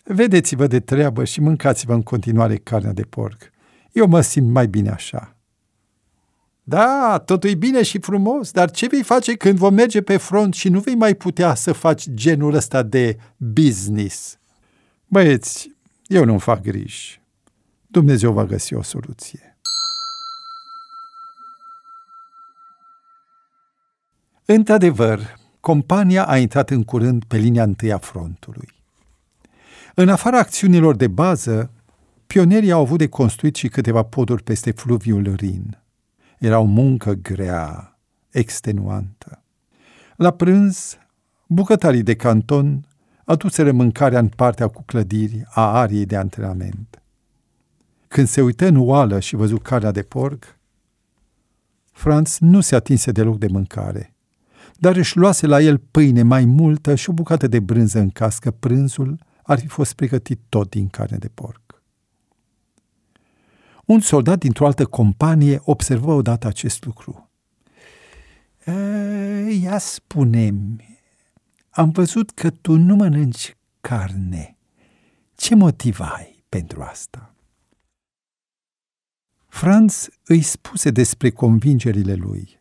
Vedeți-vă 0.03 0.67
de 0.67 0.79
treabă 0.79 1.23
și 1.23 1.41
mâncați-vă 1.41 1.93
în 1.93 2.03
continuare 2.03 2.55
carnea 2.55 2.93
de 2.93 3.03
porc. 3.03 3.51
Eu 3.91 4.07
mă 4.07 4.21
simt 4.21 4.51
mai 4.51 4.67
bine 4.67 4.89
așa." 4.89 5.33
Da, 6.69 7.21
totul 7.25 7.49
e 7.49 7.55
bine 7.55 7.83
și 7.83 7.99
frumos, 7.99 8.51
dar 8.51 8.71
ce 8.71 8.87
vei 8.87 9.03
face 9.03 9.33
când 9.33 9.57
vom 9.57 9.73
merge 9.73 10.01
pe 10.01 10.17
front 10.17 10.53
și 10.53 10.69
nu 10.69 10.79
vei 10.79 10.95
mai 10.95 11.15
putea 11.15 11.55
să 11.55 11.71
faci 11.71 12.09
genul 12.09 12.53
ăsta 12.53 12.83
de 12.83 13.17
business? 13.37 14.37
Băieți, 15.07 15.75
eu 16.07 16.25
nu-mi 16.25 16.39
fac 16.39 16.61
griji. 16.61 17.21
Dumnezeu 17.87 18.31
va 18.31 18.45
găsi 18.45 18.73
o 18.73 18.81
soluție. 18.81 19.57
Într-adevăr, 24.45 25.39
compania 25.59 26.25
a 26.25 26.37
intrat 26.37 26.69
în 26.69 26.83
curând 26.83 27.23
pe 27.23 27.37
linia 27.37 27.63
întâi 27.63 27.91
a 27.91 27.97
frontului. 27.97 28.69
În 29.95 30.09
afara 30.09 30.37
acțiunilor 30.37 30.95
de 30.95 31.07
bază, 31.07 31.71
pionerii 32.27 32.71
au 32.71 32.81
avut 32.81 32.97
de 32.97 33.07
construit 33.07 33.55
și 33.55 33.67
câteva 33.67 34.03
poduri 34.03 34.43
peste 34.43 34.71
fluviul 34.71 35.35
Rin. 35.35 35.78
Era 36.39 36.59
o 36.59 36.63
muncă 36.63 37.13
grea, 37.13 37.97
extenuantă. 38.29 39.43
La 40.15 40.31
prânz, 40.31 40.97
bucătarii 41.47 42.03
de 42.03 42.15
canton 42.15 42.87
aduseră 43.25 43.71
mâncarea 43.71 44.19
în 44.19 44.27
partea 44.27 44.67
cu 44.67 44.83
clădiri 44.85 45.43
a 45.49 45.79
ariei 45.79 46.05
de 46.05 46.15
antrenament. 46.15 47.01
Când 48.07 48.27
se 48.27 48.41
uită 48.41 48.65
în 48.65 48.77
oală 48.77 49.19
și 49.19 49.35
văzu 49.35 49.57
carnea 49.57 49.91
de 49.91 50.01
porc, 50.01 50.57
Franz 51.91 52.37
nu 52.39 52.61
se 52.61 52.75
atinse 52.75 53.11
deloc 53.11 53.37
de 53.37 53.47
mâncare, 53.47 54.13
dar 54.77 54.95
își 54.95 55.17
luase 55.17 55.47
la 55.47 55.61
el 55.61 55.77
pâine 55.77 56.23
mai 56.23 56.45
multă 56.45 56.95
și 56.95 57.09
o 57.09 57.13
bucată 57.13 57.47
de 57.47 57.59
brânză 57.59 57.99
în 57.99 58.09
cască, 58.09 58.51
prânzul 58.51 59.19
ar 59.43 59.59
fi 59.59 59.67
fost 59.67 59.93
pregătit 59.93 60.39
tot 60.49 60.69
din 60.69 60.87
carne 60.87 61.17
de 61.17 61.27
porc. 61.27 61.68
Un 63.89 63.99
soldat 63.99 64.39
dintr-o 64.39 64.65
altă 64.65 64.85
companie 64.85 65.61
observă 65.63 66.13
odată 66.13 66.47
acest 66.47 66.85
lucru. 66.85 67.29
Ia 69.61 69.77
spune 69.77 70.53
am 71.69 71.89
văzut 71.89 72.31
că 72.31 72.49
tu 72.49 72.75
nu 72.75 72.95
mănânci 72.95 73.57
carne. 73.81 74.57
Ce 75.35 75.55
motiv 75.55 75.99
ai 75.99 76.43
pentru 76.49 76.81
asta? 76.81 77.35
Franz 79.47 80.09
îi 80.25 80.41
spuse 80.41 80.91
despre 80.91 81.29
convingerile 81.29 82.13
lui. 82.13 82.59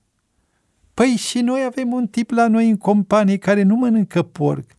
Păi 0.94 1.08
și 1.16 1.40
noi 1.40 1.64
avem 1.64 1.92
un 1.92 2.06
tip 2.06 2.30
la 2.30 2.48
noi 2.48 2.68
în 2.68 2.76
companie 2.76 3.36
care 3.36 3.62
nu 3.62 3.74
mănâncă 3.74 4.22
porc. 4.22 4.76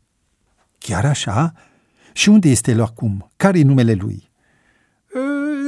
Chiar 0.78 1.06
așa? 1.06 1.54
Și 2.14 2.30
unde 2.30 2.50
este 2.50 2.72
el 2.72 2.82
acum? 2.82 3.32
Care-i 3.36 3.64
numele 3.64 3.94
lui? 3.94 4.29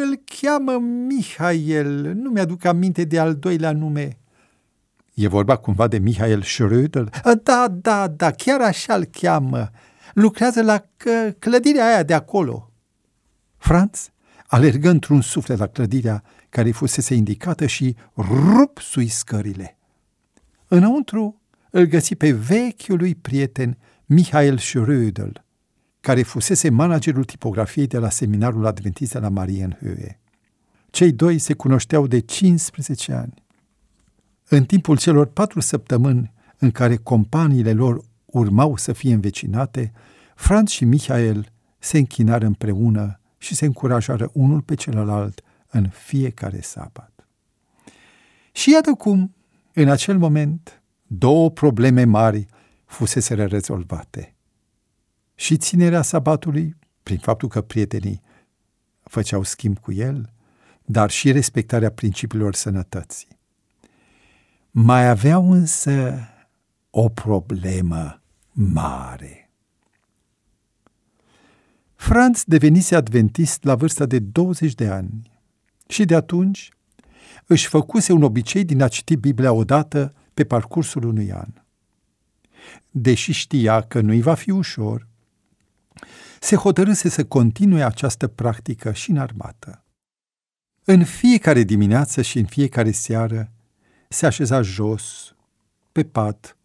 Îl 0.03 0.21
cheamă 0.41 0.77
Mihail, 0.79 2.13
nu 2.13 2.29
mi-aduc 2.29 2.65
aminte 2.65 3.03
de 3.03 3.19
al 3.19 3.35
doilea 3.35 3.71
nume. 3.71 4.17
E 5.13 5.27
vorba 5.27 5.55
cumva 5.55 5.87
de 5.87 5.97
Mihail 5.97 6.43
Schröder? 6.43 7.03
Da, 7.43 7.67
da, 7.67 8.07
da, 8.07 8.31
chiar 8.31 8.61
așa 8.61 8.95
îl 8.95 9.03
cheamă. 9.03 9.69
Lucrează 10.13 10.61
la 10.61 10.85
clădirea 11.39 11.85
aia 11.85 12.03
de 12.03 12.13
acolo. 12.13 12.71
Franz 13.57 14.09
alergă 14.47 14.89
într-un 14.89 15.21
suflet 15.21 15.57
la 15.57 15.67
clădirea 15.67 16.23
care 16.49 16.71
fusese 16.71 17.13
indicată 17.13 17.65
și 17.65 17.95
rup 18.17 18.79
sui 18.79 19.07
scările. 19.07 19.77
Înăuntru 20.67 21.41
îl 21.69 21.85
găsi 21.85 22.15
pe 22.15 22.31
vechiul 22.31 22.97
lui 22.97 23.15
prieten 23.15 23.77
Mihail 24.05 24.57
Schrödel, 24.57 25.31
care 26.01 26.21
fusese 26.21 26.69
managerul 26.69 27.23
tipografiei 27.23 27.87
de 27.87 27.97
la 27.97 28.09
seminarul 28.09 28.65
adventist 28.65 29.11
de 29.11 29.19
la 29.19 29.29
Marienhöhe. 29.29 30.19
Cei 30.89 31.11
doi 31.11 31.37
se 31.37 31.53
cunoșteau 31.53 32.07
de 32.07 32.19
15 32.19 33.13
ani. 33.13 33.33
În 34.47 34.65
timpul 34.65 34.97
celor 34.97 35.27
patru 35.27 35.59
săptămâni 35.59 36.33
în 36.57 36.71
care 36.71 36.95
companiile 36.95 37.73
lor 37.73 38.03
urmau 38.25 38.75
să 38.75 38.93
fie 38.93 39.13
învecinate, 39.13 39.91
Franz 40.35 40.69
și 40.69 40.85
Michael 40.85 41.51
se 41.79 41.97
închinară 41.97 42.45
împreună 42.45 43.19
și 43.37 43.55
se 43.55 43.65
încurajară 43.65 44.29
unul 44.33 44.61
pe 44.61 44.75
celălalt 44.75 45.41
în 45.69 45.89
fiecare 45.89 46.61
sabat. 46.61 47.27
Și 48.51 48.71
iată 48.71 48.91
cum, 48.91 49.35
în 49.73 49.89
acel 49.89 50.17
moment, 50.17 50.81
două 51.07 51.51
probleme 51.51 52.03
mari 52.03 52.45
fuseseră 52.85 53.45
rezolvate. 53.45 54.35
Și 55.41 55.57
ținerea 55.57 56.01
sabatului, 56.01 56.75
prin 57.03 57.17
faptul 57.17 57.47
că 57.47 57.61
prietenii 57.61 58.21
făceau 59.03 59.43
schimb 59.43 59.79
cu 59.79 59.91
el, 59.91 60.33
dar 60.85 61.09
și 61.09 61.31
respectarea 61.31 61.91
principiilor 61.91 62.55
sănătății. 62.55 63.27
Mai 64.71 65.09
aveau 65.09 65.51
însă 65.51 66.19
o 66.89 67.09
problemă 67.09 68.21
mare. 68.51 69.49
Franz 71.95 72.43
devenise 72.45 72.95
adventist 72.95 73.63
la 73.63 73.75
vârsta 73.75 74.05
de 74.05 74.19
20 74.19 74.73
de 74.73 74.87
ani 74.87 75.31
și 75.87 76.05
de 76.05 76.15
atunci 76.15 76.69
își 77.45 77.67
făcuse 77.67 78.13
un 78.13 78.23
obicei 78.23 78.63
din 78.63 78.81
a 78.81 78.87
citi 78.87 79.15
Biblia 79.15 79.51
odată 79.51 80.13
pe 80.33 80.43
parcursul 80.43 81.03
unui 81.03 81.31
an. 81.31 81.49
Deși 82.91 83.31
știa 83.31 83.81
că 83.81 84.01
nu-i 84.01 84.21
va 84.21 84.33
fi 84.33 84.51
ușor, 84.51 85.09
se 86.43 86.55
hotărâse 86.55 87.09
să 87.09 87.25
continue 87.25 87.83
această 87.83 88.27
practică 88.27 88.91
și 88.91 89.09
în 89.09 89.17
armată. 89.17 89.83
În 90.83 91.03
fiecare 91.03 91.63
dimineață 91.63 92.21
și 92.21 92.39
în 92.39 92.45
fiecare 92.45 92.91
seară 92.91 93.51
se 94.09 94.25
așeza 94.25 94.61
jos, 94.61 95.35
pe 95.91 96.03
pat, 96.03 96.57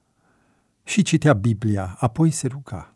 și 0.84 1.02
citea 1.02 1.32
Biblia, 1.32 1.97
apoi 1.99 2.30
se 2.30 2.47
ruga. 2.47 2.95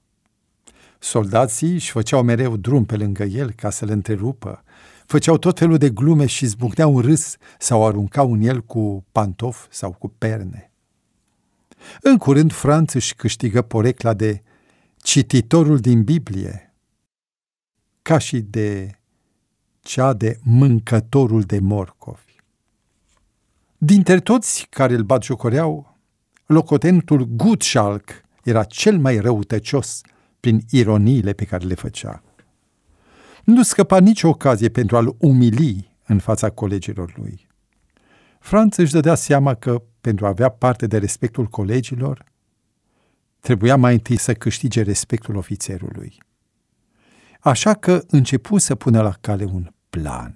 Soldații 0.99 1.73
își 1.73 1.91
făceau 1.91 2.23
mereu 2.23 2.57
drum 2.57 2.85
pe 2.85 2.97
lângă 2.97 3.25
el 3.25 3.53
ca 3.53 3.71
să-l 3.71 3.89
întrerupă, 3.89 4.63
făceau 5.07 5.39
tot 5.39 5.59
felul 5.59 5.79
de 5.79 5.91
glume 5.91 6.27
și 6.27 6.47
zbucneau 6.47 6.97
în 6.97 7.03
râs 7.03 7.37
sau 7.59 7.87
aruncau 7.87 8.33
în 8.33 8.41
el 8.41 8.61
cu 8.61 9.05
pantofi 9.13 9.67
sau 9.71 9.93
cu 9.93 10.09
perne. 10.09 10.71
În 12.01 12.17
curând, 12.17 12.53
Franț 12.53 12.93
își 12.93 13.15
câștigă 13.15 13.63
porecla 13.63 14.15
de 14.15 14.43
cititorul 14.97 15.79
din 15.79 16.03
Biblie, 16.03 16.70
ca 18.11 18.19
și 18.19 18.41
de 18.41 18.99
cea 19.81 20.13
de 20.13 20.39
mâncătorul 20.43 21.43
de 21.43 21.59
morcovi. 21.59 22.37
Dintre 23.79 24.21
toți 24.21 24.67
care 24.71 24.95
îl 24.95 25.03
batjocoreau, 25.03 25.99
locotenentul 26.47 27.25
Gutschalk 27.25 28.11
era 28.43 28.65
cel 28.65 28.99
mai 28.99 29.19
răutăcios 29.19 30.01
prin 30.41 30.61
ironiile 30.71 31.33
pe 31.33 31.45
care 31.45 31.67
le 31.67 31.75
făcea. 31.75 32.23
Nu 33.45 33.63
scăpa 33.63 34.01
nicio 34.01 34.29
ocazie 34.29 34.69
pentru 34.69 34.97
a-l 34.97 35.15
umili 35.19 35.97
în 36.07 36.19
fața 36.19 36.51
colegilor 36.51 37.13
lui. 37.17 37.47
Franț 38.41 38.77
își 38.77 38.93
dădea 38.93 39.15
seama 39.15 39.55
că, 39.55 39.83
pentru 40.01 40.25
a 40.25 40.29
avea 40.29 40.49
parte 40.49 40.87
de 40.87 40.99
respectul 40.99 41.47
colegilor, 41.47 42.25
trebuia 43.41 43.77
mai 43.77 43.93
întâi 43.93 44.17
să 44.19 44.35
câștige 44.35 44.83
respectul 44.83 45.37
ofițerului. 45.37 46.29
Așa 47.41 47.75
că 47.75 48.03
începu 48.07 48.59
să 48.59 48.75
pună 48.75 49.03
la 49.03 49.13
cale 49.21 49.45
un 49.45 49.73
plan. 49.91 50.35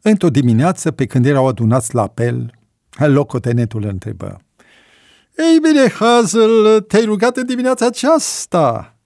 Într-o 0.00 0.30
dimineață, 0.30 0.90
pe 0.90 1.06
când 1.06 1.26
erau 1.26 1.46
adunați 1.46 1.94
la 1.94 2.02
apel, 2.02 2.58
locotenetul 2.98 3.82
îl 3.82 3.88
întrebă. 3.88 4.40
Ei 5.36 5.58
bine, 5.62 5.88
Hazel, 5.88 6.80
te-ai 6.80 7.04
rugat 7.04 7.36
în 7.36 7.46
dimineața 7.46 7.86
aceasta? 7.86 8.96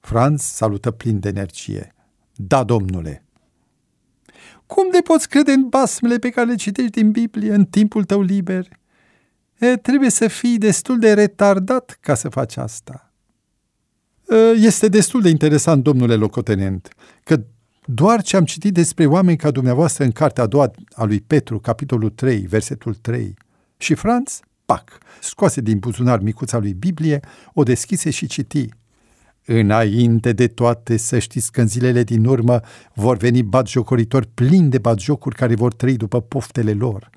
Franz 0.00 0.42
salută 0.42 0.90
plin 0.90 1.20
de 1.20 1.28
energie. 1.28 1.94
Da, 2.34 2.64
domnule. 2.64 3.24
Cum 4.66 4.90
de 4.90 5.00
poți 5.00 5.28
crede 5.28 5.52
în 5.52 5.68
basmele 5.68 6.18
pe 6.18 6.30
care 6.30 6.46
le 6.46 6.54
citești 6.54 6.90
din 6.90 7.10
Biblie 7.10 7.54
în 7.54 7.64
timpul 7.64 8.04
tău 8.04 8.22
liber? 8.22 8.79
E, 9.60 9.76
trebuie 9.76 10.10
să 10.10 10.28
fii 10.28 10.58
destul 10.58 10.98
de 10.98 11.12
retardat 11.12 11.98
ca 12.00 12.14
să 12.14 12.28
faci 12.28 12.56
asta. 12.56 13.12
Este 14.56 14.88
destul 14.88 15.22
de 15.22 15.28
interesant, 15.28 15.82
domnule 15.82 16.14
locotenent, 16.14 16.88
că 17.24 17.40
doar 17.84 18.22
ce 18.22 18.36
am 18.36 18.44
citit 18.44 18.74
despre 18.74 19.06
oameni 19.06 19.36
ca 19.36 19.50
dumneavoastră 19.50 20.04
în 20.04 20.10
cartea 20.10 20.42
a 20.42 20.46
doua 20.46 20.70
a 20.92 21.04
lui 21.04 21.20
Petru, 21.20 21.58
capitolul 21.58 22.10
3, 22.10 22.38
versetul 22.38 22.94
3, 22.94 23.34
și 23.76 23.94
Franz, 23.94 24.40
pac, 24.64 24.98
scoase 25.20 25.60
din 25.60 25.78
buzunar 25.78 26.20
micuța 26.20 26.58
lui 26.58 26.74
Biblie, 26.74 27.20
o 27.54 27.62
deschise 27.62 28.10
și 28.10 28.26
citi. 28.26 28.68
Înainte 29.44 30.32
de 30.32 30.46
toate 30.46 30.96
să 30.96 31.18
știți 31.18 31.52
că 31.52 31.60
în 31.60 31.68
zilele 31.68 32.02
din 32.02 32.24
urmă 32.24 32.60
vor 32.94 33.16
veni 33.16 33.42
batjocoritori 33.42 34.28
plini 34.34 34.70
de 34.70 34.78
batjocuri 34.78 35.34
care 35.34 35.54
vor 35.54 35.74
trăi 35.74 35.96
după 35.96 36.20
poftele 36.20 36.72
lor. 36.72 37.10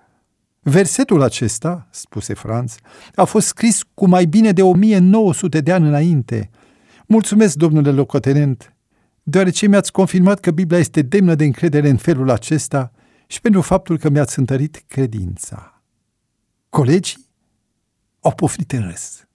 Versetul 0.64 1.22
acesta, 1.22 1.88
spuse 1.92 2.34
Franz, 2.34 2.76
a 3.16 3.24
fost 3.24 3.48
scris 3.48 3.82
cu 3.94 4.08
mai 4.08 4.26
bine 4.26 4.52
de 4.52 4.62
1900 4.62 5.62
de 5.62 5.72
ani 5.72 5.88
înainte. 5.88 6.50
Mulțumesc, 7.08 7.56
domnule 7.56 7.92
locotenent, 7.92 8.76
deoarece 9.24 9.68
mi-ați 9.68 9.92
confirmat 9.92 10.40
că 10.40 10.52
Biblia 10.52 10.80
este 10.80 11.02
demnă 11.02 11.36
de 11.36 11.44
încredere 11.44 11.90
în 11.90 11.98
felul 11.98 12.30
acesta 12.30 12.92
și 13.28 13.42
pentru 13.42 13.62
faptul 13.62 13.98
că 13.98 14.10
mi-ați 14.10 14.40
întărit 14.40 14.84
credința. 14.88 15.84
Colegii 16.70 17.28
au 18.20 18.32
poftit 18.32 18.72
în 18.72 18.82
râs. 18.82 19.28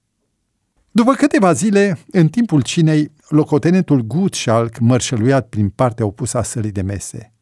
După 0.90 1.12
câteva 1.14 1.52
zile, 1.52 1.98
în 2.10 2.28
timpul 2.28 2.62
cinei, 2.62 3.12
locotenentul 3.28 4.00
Gutschalk 4.00 4.78
mărșăluiat 4.78 5.48
prin 5.48 5.68
partea 5.68 6.06
opusă 6.06 6.38
a 6.38 6.42
sălii 6.42 6.72
de 6.72 6.82
mese. 6.82 7.32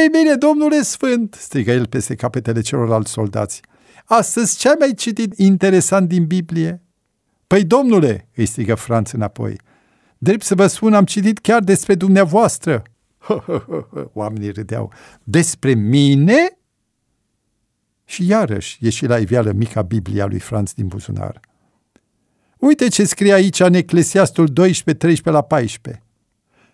Ei 0.00 0.08
bine, 0.08 0.34
domnule 0.34 0.82
sfânt, 0.82 1.34
strigă 1.34 1.70
el 1.70 1.86
peste 1.86 2.14
capetele 2.14 2.60
celorlalți 2.60 3.10
soldați, 3.10 3.60
astăzi 4.04 4.58
ce 4.58 4.68
ai 4.68 4.74
mai 4.78 4.94
citit 4.94 5.38
interesant 5.38 6.08
din 6.08 6.26
Biblie? 6.26 6.82
Păi, 7.46 7.64
domnule, 7.64 8.28
îi 8.34 8.46
strigă 8.46 8.74
Franț 8.74 9.10
înapoi, 9.10 9.56
Drept 10.18 10.42
să 10.42 10.54
vă 10.54 10.66
spun, 10.66 10.94
am 10.94 11.04
citit 11.04 11.38
chiar 11.38 11.62
despre 11.62 11.94
dumneavoastră. 11.94 12.82
Oamenii 14.12 14.50
râdeau. 14.50 14.92
Despre 15.22 15.74
mine? 15.74 16.58
Și 18.04 18.26
iarăși 18.26 18.78
ieși 18.80 19.06
la 19.06 19.18
iveală 19.18 19.52
mica 19.52 19.82
Biblia 19.82 20.26
lui 20.26 20.38
Franz 20.38 20.72
din 20.72 20.86
buzunar. 20.86 21.40
Uite 22.58 22.88
ce 22.88 23.04
scrie 23.04 23.32
aici 23.32 23.60
în 23.60 23.74
Eclesiastul 23.74 24.46
12, 24.46 25.04
13 25.04 25.42
la 25.42 25.42
14. 25.42 26.02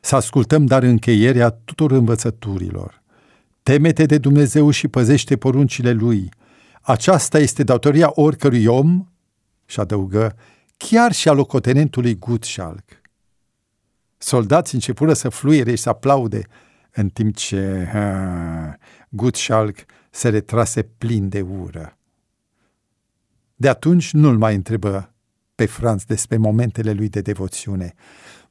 Să 0.00 0.16
ascultăm 0.16 0.66
dar 0.66 0.82
încheierea 0.82 1.50
tuturor 1.50 1.98
învățăturilor. 1.98 3.02
Temete 3.68 4.06
de 4.06 4.18
Dumnezeu 4.18 4.70
și 4.70 4.88
păzește 4.88 5.36
poruncile 5.36 5.92
Lui. 5.92 6.28
Aceasta 6.82 7.38
este 7.38 7.62
datoria 7.62 8.10
oricărui 8.14 8.66
om, 8.66 9.08
și 9.66 9.80
adăugă, 9.80 10.36
chiar 10.76 11.12
și 11.12 11.28
a 11.28 11.32
locotenentului 11.32 12.18
Gutschalk. 12.18 12.84
Soldații 14.18 14.74
începură 14.74 15.12
să 15.12 15.28
fluiere 15.28 15.70
și 15.70 15.82
să 15.82 15.88
aplaude, 15.88 16.46
în 16.92 17.08
timp 17.08 17.36
ce 17.36 17.88
ha, 17.92 18.76
Gutschalk 19.08 19.76
se 20.10 20.28
retrase 20.28 20.82
plin 20.82 21.28
de 21.28 21.40
ură. 21.40 21.98
De 23.54 23.68
atunci 23.68 24.12
nu-l 24.12 24.38
mai 24.38 24.54
întrebă 24.54 25.14
pe 25.54 25.66
Franz 25.66 26.04
despre 26.04 26.36
momentele 26.36 26.92
lui 26.92 27.08
de 27.08 27.20
devoțiune, 27.20 27.94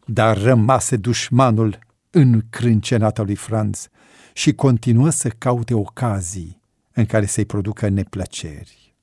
dar 0.06 0.42
rămase 0.42 0.96
dușmanul 0.96 1.80
încrâncenata 2.10 3.22
lui 3.24 3.36
Franz 3.36 3.90
și 4.38 4.54
continuă 4.54 5.10
să 5.10 5.30
caute 5.30 5.74
ocazii 5.74 6.62
în 6.94 7.06
care 7.06 7.26
să-i 7.26 7.46
producă 7.46 7.88
neplăceri. 7.88 8.96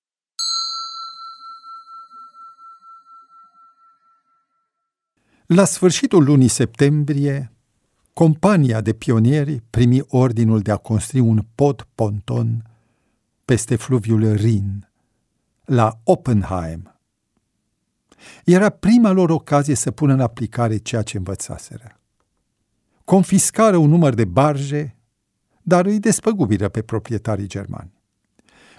La 5.46 5.64
sfârșitul 5.64 6.24
lunii 6.24 6.48
septembrie, 6.48 7.52
compania 8.12 8.80
de 8.80 8.92
pionieri 8.92 9.62
primi 9.70 10.00
ordinul 10.08 10.60
de 10.60 10.70
a 10.70 10.76
construi 10.76 11.20
un 11.20 11.44
pod 11.54 11.86
ponton 11.94 12.70
peste 13.44 13.76
fluviul 13.76 14.34
Rin, 14.34 14.88
la 15.64 16.00
Oppenheim. 16.04 17.00
Era 18.44 18.68
prima 18.68 19.10
lor 19.10 19.30
ocazie 19.30 19.74
să 19.74 19.90
pună 19.90 20.12
în 20.12 20.20
aplicare 20.20 20.76
ceea 20.76 21.02
ce 21.02 21.16
învățaseră. 21.16 22.00
Confiscară 23.04 23.76
un 23.76 23.88
număr 23.88 24.14
de 24.14 24.24
barje, 24.24 24.94
dar 25.66 25.86
îi 25.86 25.98
despăgubiră 25.98 26.68
pe 26.68 26.82
proprietarii 26.82 27.46
germani. 27.46 27.92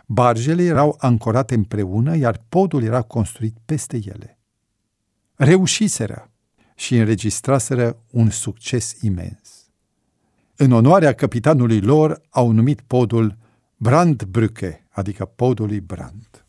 Barjele 0.05 0.63
erau 0.63 0.95
ancorate 0.99 1.53
împreună, 1.53 2.15
iar 2.15 2.41
podul 2.49 2.83
era 2.83 3.01
construit 3.01 3.57
peste 3.65 3.99
ele. 4.05 4.37
Reușiseră 5.35 6.31
și 6.75 6.97
înregistraseră 6.97 7.97
un 8.11 8.29
succes 8.29 9.01
imens. 9.01 9.69
În 10.55 10.71
onoarea 10.71 11.13
capitanului 11.13 11.81
lor 11.81 12.21
au 12.29 12.51
numit 12.51 12.81
podul 12.81 13.37
Brandbrücke, 13.77 14.85
adică 14.89 15.25
podul 15.25 15.67
lui 15.67 15.79
Brand. 15.79 16.45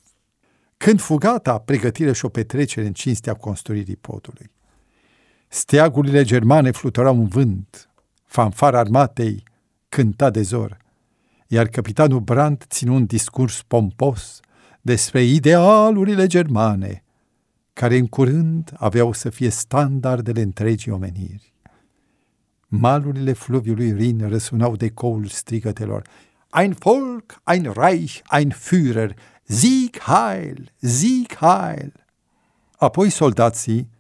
Când 0.77 1.01
fugata, 1.01 1.59
pregătire 1.59 2.13
și 2.13 2.25
o 2.25 2.29
petrecere 2.29 2.87
în 2.87 2.93
cinstea 2.93 3.35
construirii 3.35 3.97
podului. 3.97 4.51
Steagurile 5.49 6.23
germane 6.23 6.71
fluturau 6.71 7.15
în 7.15 7.29
vânt, 7.29 7.91
fanfara 8.25 8.79
armatei 8.79 9.43
cânta 9.97 10.31
de 10.31 10.43
zor, 10.43 10.77
iar 11.47 11.67
capitanul 11.67 12.21
Brandt 12.21 12.65
ținu 12.69 12.95
un 12.95 13.05
discurs 13.07 13.63
pompos 13.63 14.41
despre 14.81 15.23
idealurile 15.23 16.27
germane, 16.27 17.05
care 17.73 17.97
în 17.97 18.07
curând 18.07 18.73
aveau 18.77 19.13
să 19.13 19.31
fie 19.31 19.49
standardele 19.49 20.41
întregii 20.41 20.93
omeniri. 20.93 21.53
Malurile 22.69 23.33
fluviului 23.33 23.93
Rin 23.93 24.29
răsunau 24.29 24.77
de 24.77 24.91
coul 24.91 25.27
strigătelor 25.27 26.03
Ein 26.61 26.77
Volk, 26.79 27.43
ein 27.53 27.73
Reich, 27.77 28.21
ein 28.39 28.51
Führer, 28.51 29.15
Sieg 29.43 29.99
Heil, 29.99 30.73
Sieg 30.81 31.37
Heil! 31.39 31.93
Apoi 32.79 33.11
soldații 33.11 33.91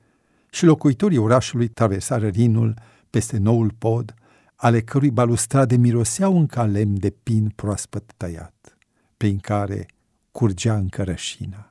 și 0.51 0.65
locuitorii 0.65 1.19
orașului 1.19 1.69
traversară 1.69 2.29
Rinul 2.29 2.75
peste 3.11 3.39
noul 3.39 3.71
pod, 3.79 4.15
ale 4.57 4.81
cărui 4.81 5.11
balustrade 5.11 5.77
miroseau 5.77 6.39
încă 6.39 6.67
lemn 6.67 6.99
de 6.99 7.11
pin 7.11 7.53
proaspăt 7.55 8.13
tăiat, 8.17 8.79
prin 9.17 9.39
care 9.39 9.87
curgea 10.31 10.77
încă 10.77 11.03
rășina. 11.03 11.71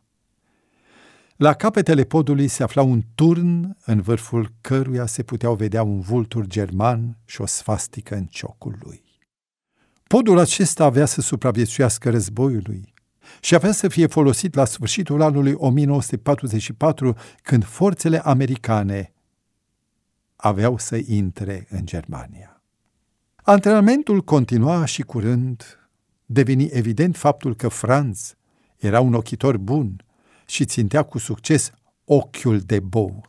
La 1.35 1.53
capetele 1.53 2.03
podului 2.03 2.47
se 2.47 2.63
afla 2.63 2.81
un 2.81 3.01
turn 3.15 3.77
în 3.85 4.01
vârful 4.01 4.51
căruia 4.61 5.05
se 5.05 5.23
puteau 5.23 5.55
vedea 5.55 5.83
un 5.83 5.99
vultur 5.99 6.45
german 6.45 7.17
și 7.25 7.41
o 7.41 7.45
sfastică 7.45 8.15
în 8.15 8.25
ciocul 8.25 8.75
lui. 8.79 9.03
Podul 10.07 10.39
acesta 10.39 10.83
avea 10.83 11.05
să 11.05 11.21
supraviețuiască 11.21 12.09
războiului 12.09 12.93
și 13.41 13.55
avea 13.55 13.71
să 13.71 13.87
fie 13.87 14.07
folosit 14.07 14.53
la 14.53 14.65
sfârșitul 14.65 15.21
anului 15.21 15.53
1944, 15.53 17.15
când 17.41 17.65
forțele 17.65 18.19
americane 18.19 19.13
aveau 20.35 20.77
să 20.77 20.99
intre 21.05 21.67
în 21.69 21.85
Germania. 21.85 22.54
Antrenamentul 23.47 24.21
continua 24.21 24.85
și 24.85 25.01
curând 25.01 25.89
deveni 26.25 26.65
evident 26.65 27.15
faptul 27.17 27.55
că 27.55 27.67
Franz 27.67 28.35
era 28.77 28.99
un 28.99 29.13
ochitor 29.13 29.57
bun 29.57 30.05
și 30.45 30.65
țintea 30.65 31.03
cu 31.03 31.17
succes 31.17 31.71
ochiul 32.05 32.59
de 32.59 32.79
bou. 32.79 33.27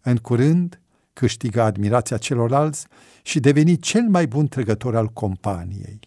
În 0.00 0.16
curând 0.16 0.80
câștiga 1.12 1.64
admirația 1.64 2.16
celorlalți 2.16 2.86
și 3.22 3.40
deveni 3.40 3.78
cel 3.78 4.08
mai 4.08 4.26
bun 4.26 4.48
trăgător 4.48 4.96
al 4.96 5.08
companiei. 5.08 6.00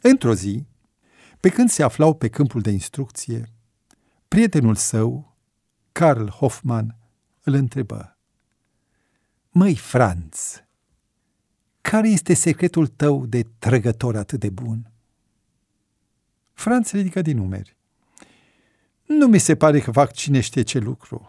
Într-o 0.00 0.34
zi, 0.34 0.66
pe 1.40 1.48
când 1.48 1.70
se 1.70 1.82
aflau 1.82 2.14
pe 2.14 2.28
câmpul 2.28 2.60
de 2.60 2.70
instrucție, 2.70 3.52
prietenul 4.28 4.74
său, 4.74 5.36
Karl 5.92 6.26
Hoffmann, 6.26 6.96
îl 7.42 7.54
întrebă. 7.54 8.16
Măi, 9.50 9.76
Franz, 9.76 10.62
care 11.82 12.08
este 12.08 12.34
secretul 12.34 12.86
tău 12.86 13.26
de 13.26 13.42
trăgător 13.58 14.16
atât 14.16 14.40
de 14.40 14.50
bun? 14.50 14.90
Franz 16.52 16.90
ridică 16.90 17.22
din 17.22 17.36
numeri. 17.36 17.76
Nu 19.06 19.26
mi 19.26 19.38
se 19.38 19.56
pare 19.56 19.80
că 19.80 19.90
fac 19.90 20.12
cine 20.12 20.40
știe 20.40 20.62
ce 20.62 20.78
lucru, 20.78 21.28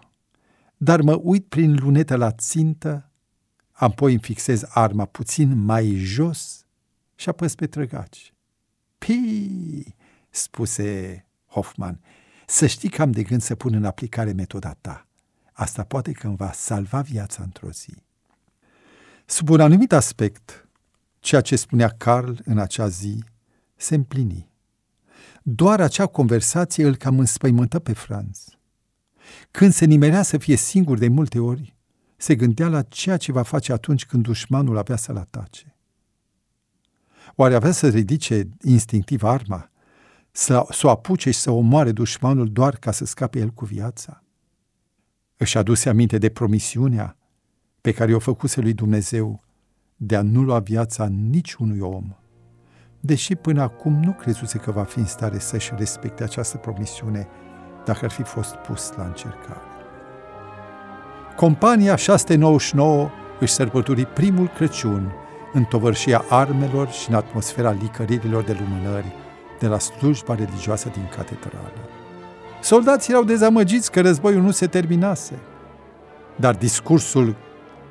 dar 0.77 1.01
mă 1.01 1.19
uit 1.21 1.45
prin 1.45 1.75
lunetă 1.75 2.15
la 2.15 2.31
țintă, 2.31 3.11
apoi 3.71 4.11
îmi 4.11 4.21
fixez 4.21 4.63
arma 4.67 5.05
puțin 5.05 5.63
mai 5.63 5.93
jos 5.95 6.65
și 7.15 7.29
apăs 7.29 7.55
pe 7.55 7.67
trăgaci. 7.67 8.33
Pii, 8.97 9.95
spuse 10.29 11.25
Hoffman, 11.45 11.99
să 12.47 12.67
știi 12.67 12.89
că 12.89 13.01
am 13.01 13.11
de 13.11 13.23
gând 13.23 13.41
să 13.41 13.55
pun 13.55 13.73
în 13.73 13.85
aplicare 13.85 14.31
metoda 14.31 14.73
ta. 14.81 15.07
Asta 15.51 15.83
poate 15.83 16.11
că 16.11 16.27
îmi 16.27 16.35
va 16.35 16.51
salva 16.51 17.01
viața 17.01 17.43
într-o 17.43 17.69
zi. 17.69 18.03
Sub 19.25 19.49
un 19.49 19.59
anumit 19.59 19.91
aspect, 19.91 20.67
ceea 21.19 21.41
ce 21.41 21.55
spunea 21.55 21.89
Carl 21.89 22.31
în 22.45 22.57
acea 22.57 22.87
zi 22.87 23.23
se 23.75 23.95
împlini. 23.95 24.51
Doar 25.43 25.81
acea 25.81 26.05
conversație 26.05 26.85
îl 26.85 26.95
cam 26.95 27.19
înspăimântă 27.19 27.79
pe 27.79 27.93
Franz. 27.93 28.45
Când 29.51 29.73
se 29.73 29.85
nimerea 29.85 30.21
să 30.21 30.37
fie 30.37 30.55
singur 30.55 30.97
de 30.97 31.07
multe 31.07 31.39
ori, 31.39 31.75
se 32.17 32.35
gândea 32.35 32.67
la 32.67 32.81
ceea 32.81 33.17
ce 33.17 33.31
va 33.31 33.41
face 33.41 33.71
atunci 33.71 34.05
când 34.05 34.23
dușmanul 34.23 34.77
avea 34.77 34.95
să-l 34.95 35.17
atace. 35.17 35.75
Oare 37.35 37.55
avea 37.55 37.71
să 37.71 37.89
ridice 37.89 38.49
instinctiv 38.61 39.23
arma, 39.23 39.71
să, 40.31 40.65
să 40.69 40.87
o 40.87 40.89
apuce 40.89 41.31
și 41.31 41.39
să 41.39 41.51
omoare 41.51 41.91
dușmanul 41.91 42.51
doar 42.51 42.75
ca 42.75 42.91
să 42.91 43.05
scape 43.05 43.39
el 43.39 43.49
cu 43.49 43.65
viața? 43.65 44.23
Își 45.37 45.57
aduse 45.57 45.89
aminte 45.89 46.17
de 46.17 46.29
promisiunea 46.29 47.17
pe 47.83 47.91
care 47.91 48.13
o 48.13 48.19
făcuse 48.19 48.61
lui 48.61 48.73
Dumnezeu 48.73 49.43
de 49.95 50.15
a 50.15 50.21
nu 50.21 50.41
lua 50.41 50.59
viața 50.59 51.07
niciunui 51.07 51.79
om, 51.79 52.15
deși 52.99 53.35
până 53.35 53.61
acum 53.61 53.93
nu 54.03 54.11
crezuse 54.11 54.57
că 54.57 54.71
va 54.71 54.83
fi 54.83 54.99
în 54.99 55.05
stare 55.05 55.39
să-și 55.39 55.71
respecte 55.77 56.23
această 56.23 56.57
promisiune 56.57 57.27
dacă 57.85 58.05
ar 58.05 58.11
fi 58.11 58.23
fost 58.23 58.55
pus 58.55 58.93
la 58.97 59.03
încercare. 59.03 59.61
Compania 61.35 61.95
699 61.95 63.09
își 63.39 63.53
sărbători 63.53 64.05
primul 64.05 64.47
Crăciun 64.47 65.11
în 65.53 65.63
tovărșia 65.63 66.25
armelor 66.29 66.89
și 66.89 67.09
în 67.09 67.15
atmosfera 67.15 67.71
licăririlor 67.71 68.43
de 68.43 68.57
lumânări 68.59 69.15
de 69.59 69.67
la 69.67 69.79
slujba 69.79 70.35
religioasă 70.35 70.89
din 70.89 71.09
catedrală. 71.15 71.89
Soldații 72.61 73.13
erau 73.13 73.25
dezamăgiți 73.25 73.91
că 73.91 74.01
războiul 74.01 74.41
nu 74.41 74.51
se 74.51 74.67
terminase, 74.67 75.39
dar 76.35 76.55
discursul 76.55 77.35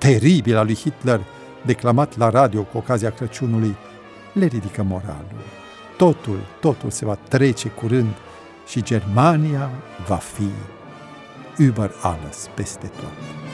teribil 0.03 0.57
al 0.57 0.65
lui 0.65 0.75
Hitler, 0.75 1.21
declamat 1.67 2.17
la 2.17 2.31
radio 2.31 2.63
cu 2.63 2.77
ocazia 2.77 3.11
Crăciunului, 3.11 3.77
le 4.33 4.47
ridică 4.47 4.83
moralul. 4.83 5.43
Totul, 5.97 6.39
totul 6.61 6.91
se 6.91 7.05
va 7.05 7.15
trece 7.29 7.69
curând 7.69 8.15
și 8.67 8.83
Germania 8.83 9.71
va 10.07 10.17
fi 10.17 10.49
über 11.59 11.91
alles, 12.03 12.49
peste 12.55 12.87
tot. 12.87 13.52